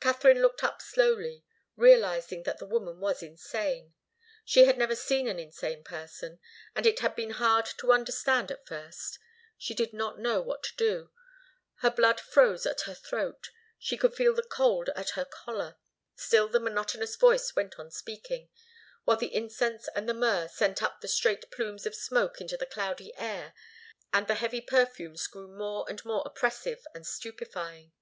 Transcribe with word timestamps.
Katharine 0.00 0.42
looked 0.42 0.64
up 0.64 0.82
slowly, 0.82 1.44
realizing 1.76 2.42
that 2.42 2.58
the 2.58 2.66
woman 2.66 2.98
was 2.98 3.22
insane. 3.22 3.94
She 4.44 4.64
had 4.64 4.76
never 4.76 4.96
seen 4.96 5.28
an 5.28 5.38
insane 5.38 5.84
person, 5.84 6.40
and 6.74 6.84
it 6.86 6.98
had 6.98 7.14
been 7.14 7.30
hard 7.30 7.64
to 7.78 7.92
understand 7.92 8.50
at 8.50 8.66
first. 8.66 9.20
She 9.56 9.72
did 9.72 9.92
not 9.92 10.18
know 10.18 10.40
what 10.40 10.64
to 10.64 10.76
do. 10.76 11.12
Her 11.82 11.90
blood 11.92 12.18
froze 12.18 12.66
at 12.66 12.80
her 12.80 12.94
throat 12.94 13.50
she 13.78 13.96
could 13.96 14.16
feel 14.16 14.34
the 14.34 14.42
cold 14.42 14.90
at 14.96 15.10
her 15.10 15.24
collar. 15.24 15.76
Still 16.16 16.48
the 16.48 16.58
monotonous 16.58 17.14
voice 17.14 17.54
went 17.54 17.78
on 17.78 17.92
speaking, 17.92 18.48
while 19.04 19.16
the 19.18 19.32
incense 19.32 19.88
and 19.94 20.08
the 20.08 20.14
myrrh 20.14 20.48
sent 20.48 20.82
up 20.82 21.00
their 21.00 21.08
straight 21.08 21.48
plumes 21.52 21.86
of 21.86 21.94
smoke 21.94 22.40
into 22.40 22.56
the 22.56 22.66
cloudy 22.66 23.16
air, 23.16 23.54
and 24.12 24.26
the 24.26 24.34
heavy 24.34 24.60
perfumes 24.60 25.28
grew 25.28 25.46
more 25.46 25.86
and 25.88 26.04
more 26.04 26.24
oppressive 26.26 26.84
and 26.92 27.06
stupefying. 27.06 27.92